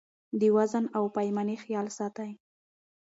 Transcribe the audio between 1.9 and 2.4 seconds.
ساتئ.